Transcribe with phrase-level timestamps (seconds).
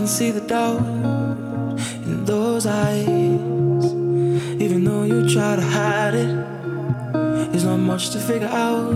[0.00, 0.80] can see the doubt
[2.06, 3.84] in those eyes.
[4.64, 6.32] Even though you try to hide it,
[7.52, 8.94] there's not much to figure out.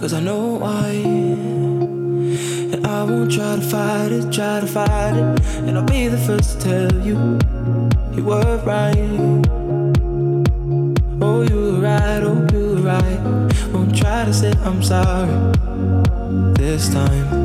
[0.00, 0.88] Cause I know why.
[2.72, 5.44] And I won't try to fight it, try to fight it.
[5.66, 7.16] And I'll be the first to tell you,
[8.16, 8.96] you were right.
[11.20, 13.20] Oh, you were right, oh, you were right.
[13.70, 15.52] Won't try to say I'm sorry
[16.54, 17.43] this time.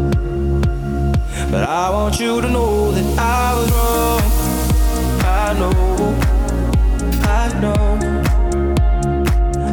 [1.52, 4.22] But I want you to know that I was wrong.
[5.26, 5.74] I know,
[7.24, 7.98] I know.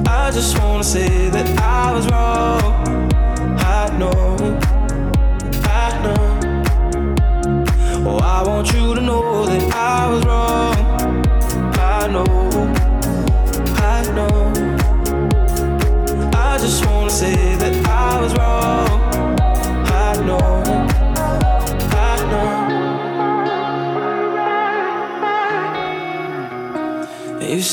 [0.09, 3.13] I just wanna say that I was wrong.
[3.61, 4.59] I know,
[5.65, 6.23] I know.
[8.09, 10.77] Oh, I want you to know that I was wrong.
[11.79, 12.25] I know,
[13.77, 14.53] I know.
[16.33, 18.76] I just wanna say that I was wrong.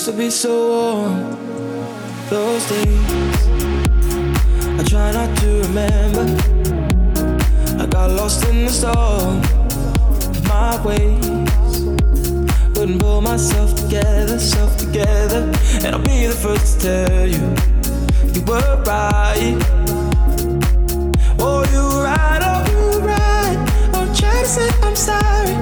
[0.06, 1.20] Used to be so warm
[2.30, 3.48] those days.
[4.78, 6.26] I try not to remember.
[7.82, 9.40] I got lost in the storm
[10.30, 11.26] of my ways.
[12.76, 15.50] Couldn't pull myself together, self together.
[15.86, 17.46] And I'll be the first to tell you,
[18.34, 19.56] you were right.
[21.40, 23.58] Oh, you were right, oh, you were right.
[23.94, 25.56] I'll try to say I'm sorry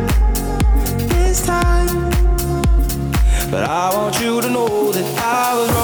[1.10, 2.12] this time.
[3.52, 5.81] But I want you to know that I was wrong.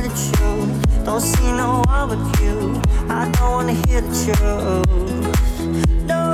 [0.00, 1.04] hear the truth.
[1.04, 2.80] Don't see no one but you.
[3.08, 4.86] I don't wanna hear the truth.
[6.06, 6.32] No,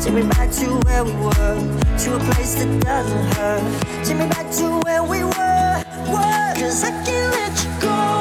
[0.00, 1.56] take me back to where we were,
[1.98, 4.04] to a place that doesn't hurt.
[4.04, 6.54] Take me back to where we were, were.
[6.56, 8.15] Cause I can't let you go.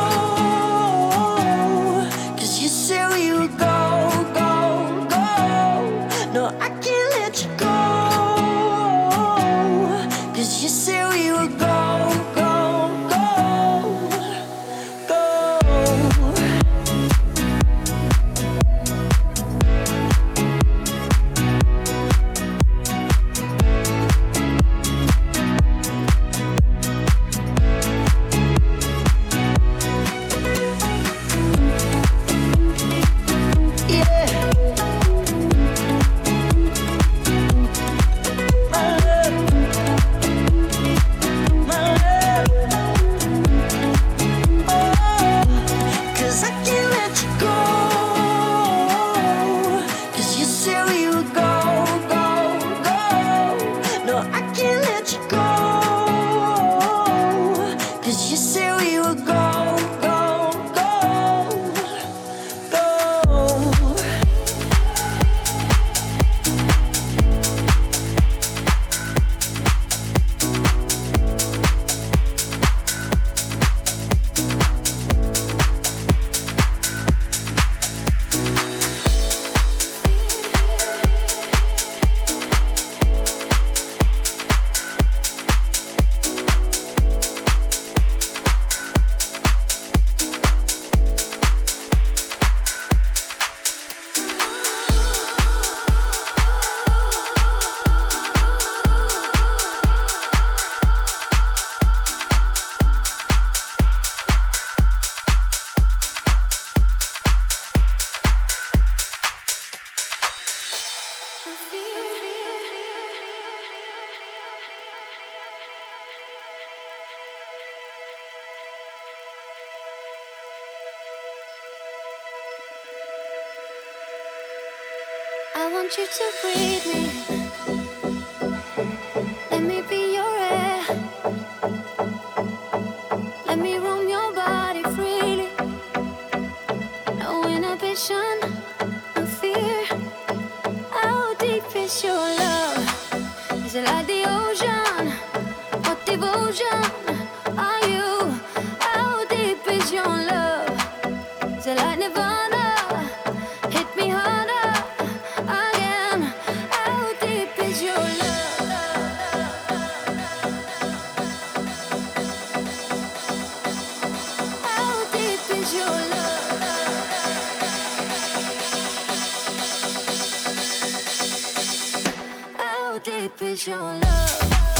[173.06, 174.75] deep is your love?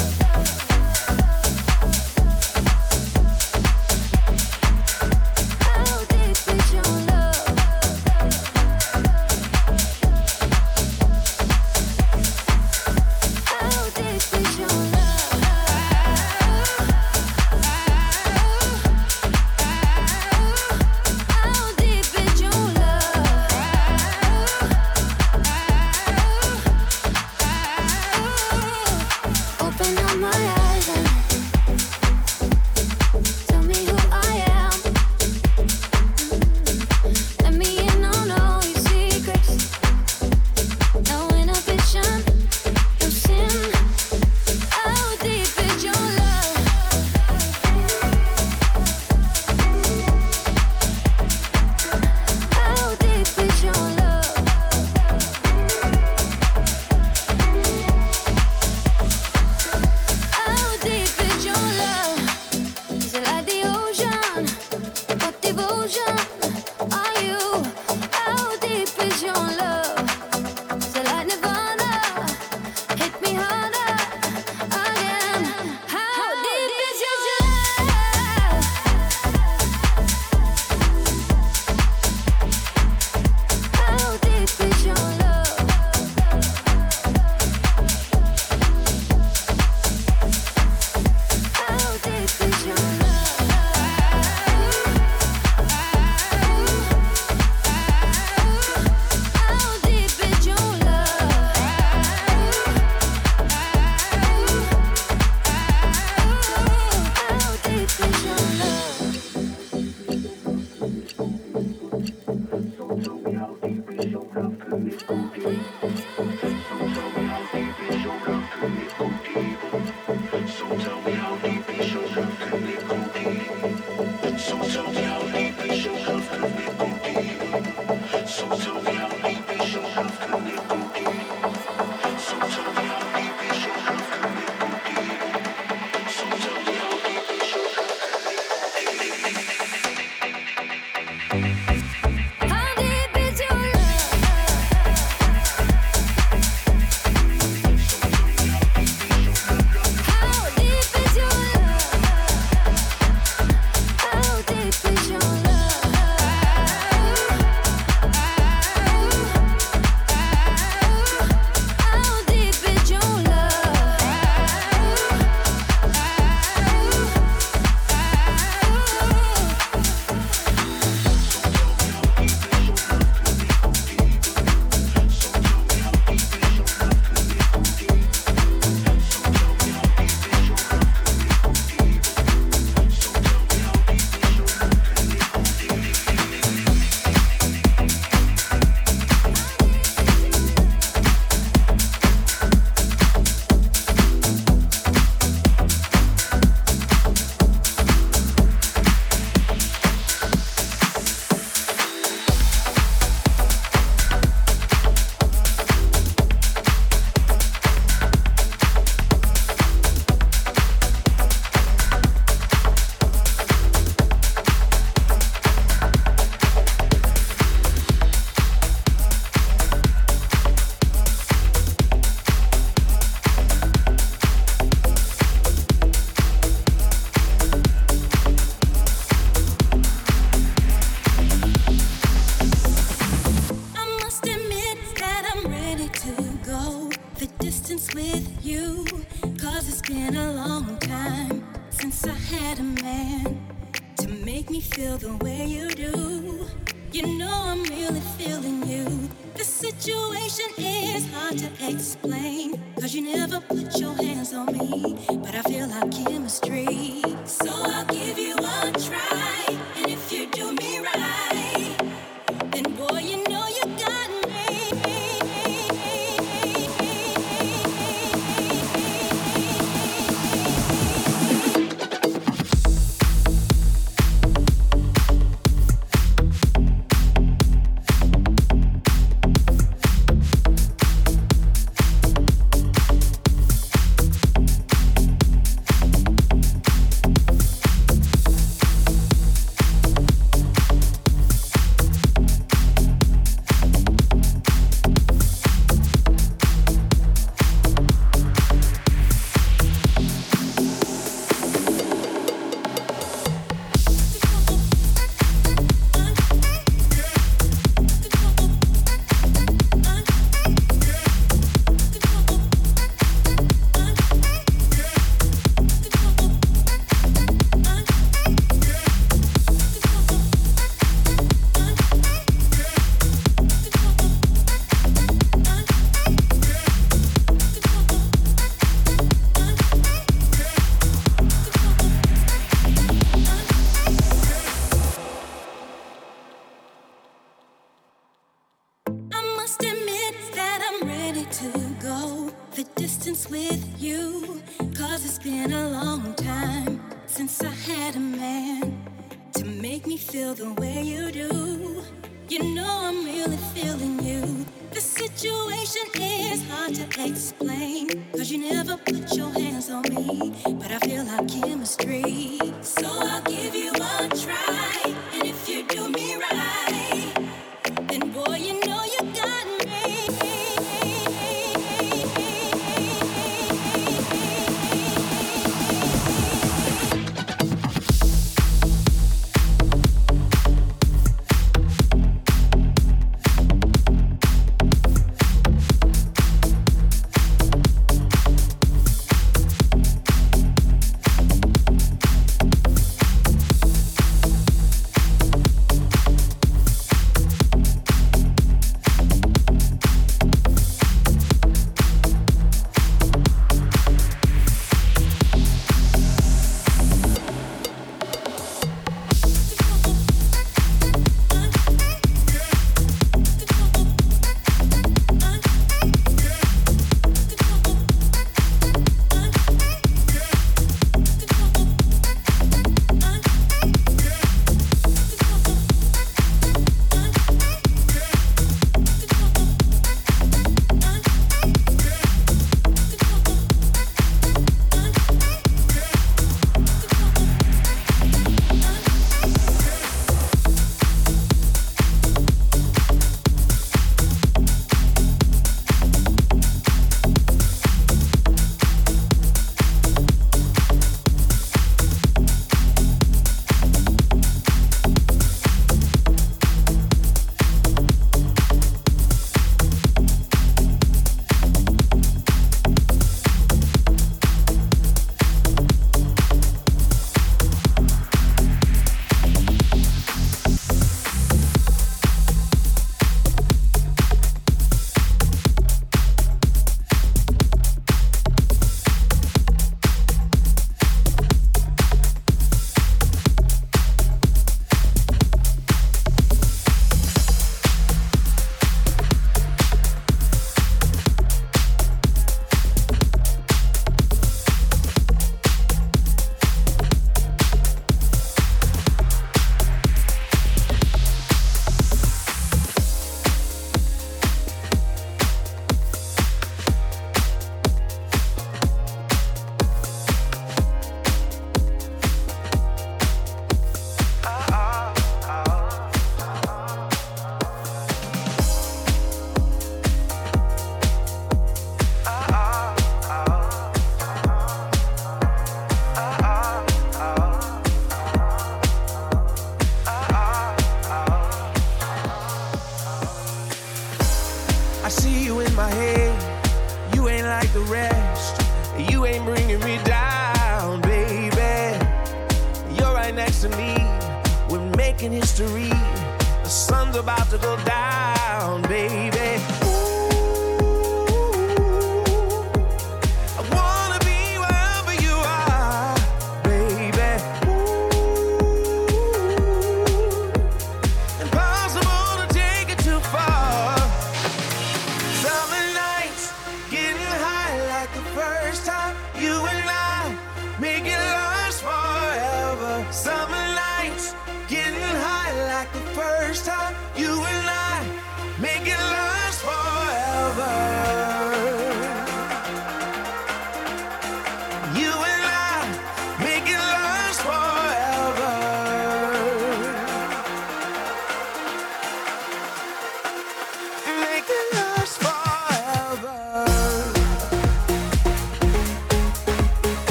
[545.06, 545.70] Making history.
[545.70, 549.15] The sun's about to go down, baby.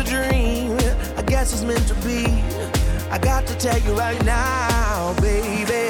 [0.00, 0.72] a dream.
[1.16, 2.24] I guess it's meant to be.
[3.10, 5.89] I got to tell you right now, baby.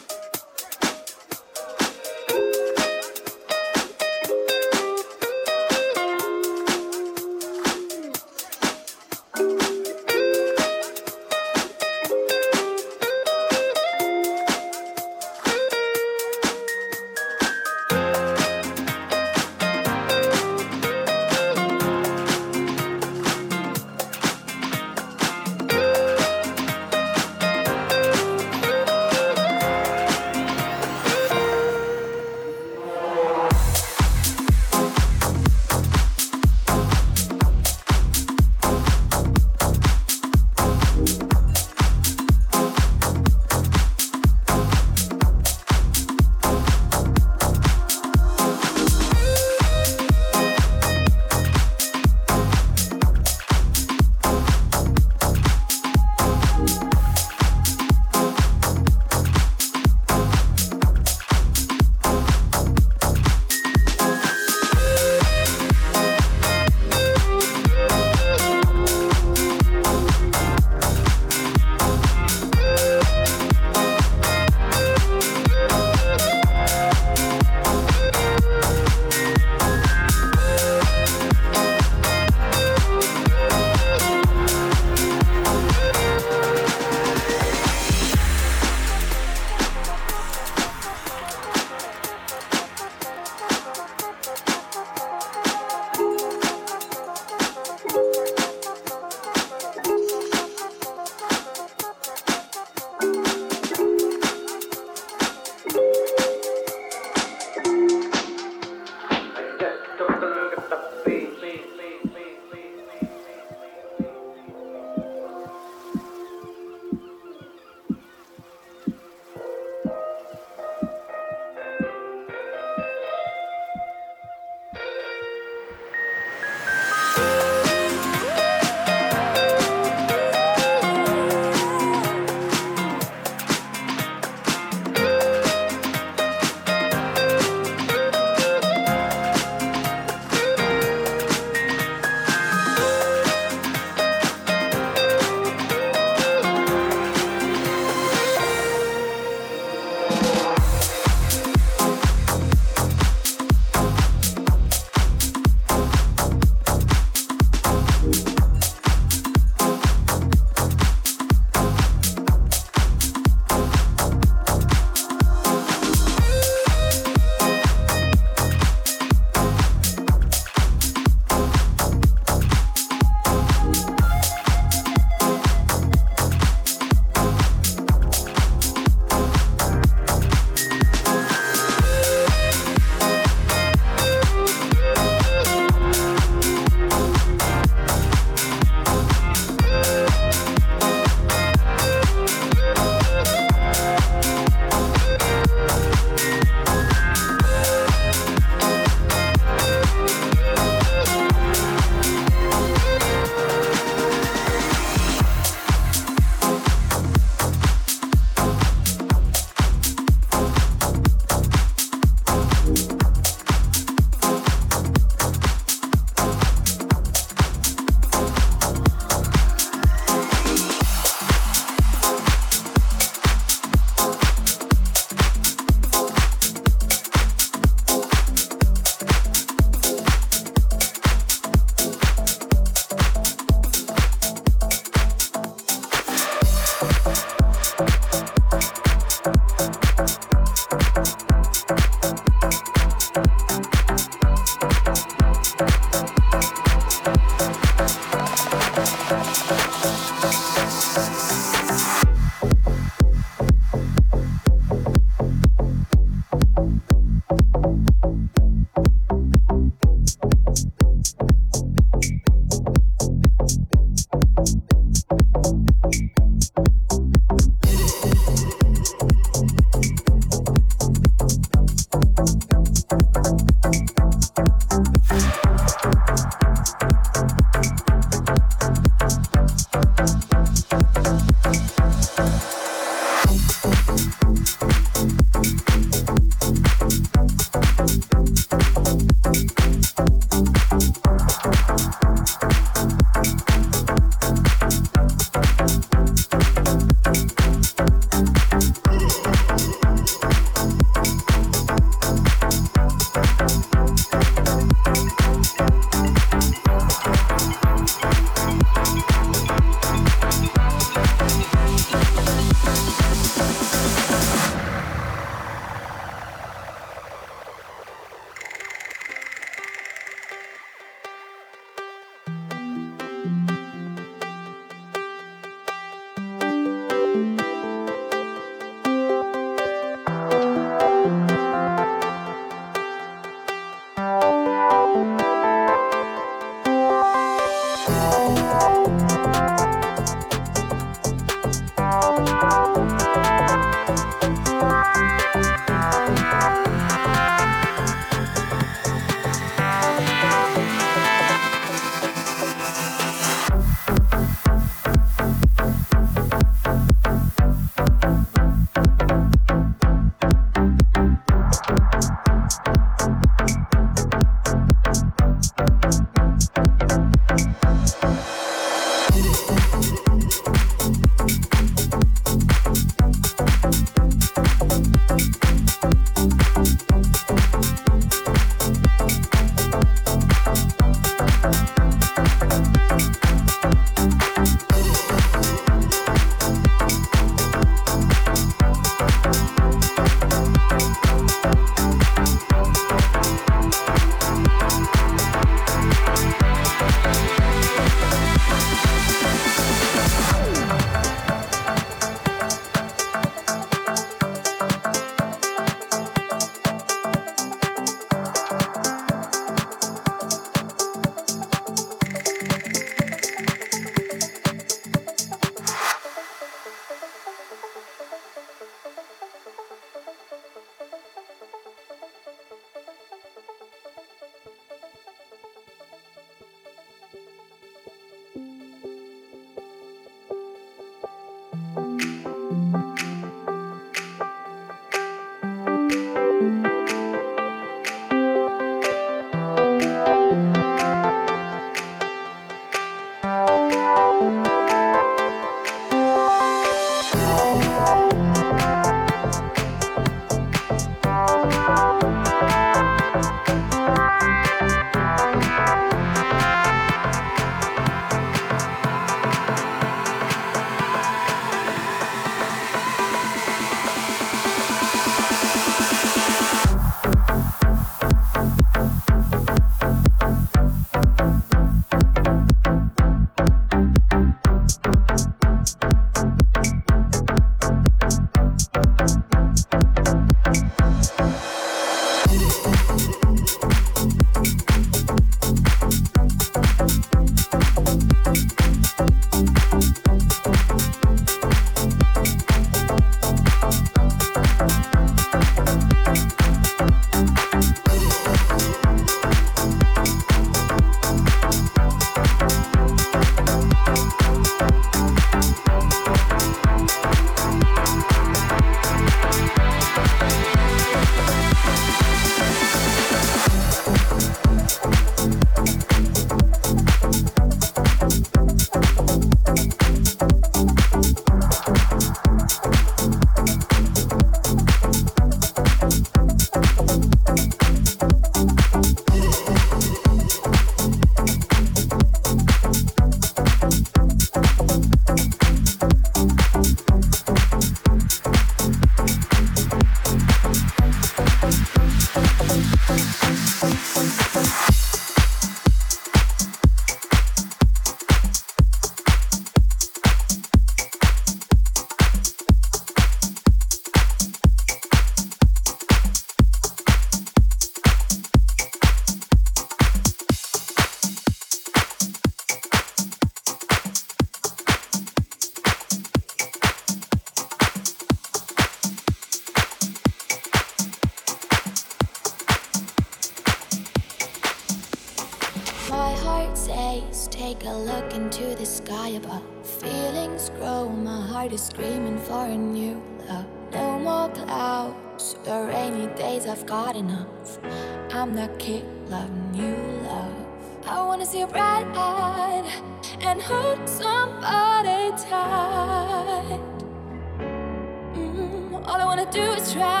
[599.73, 600.00] try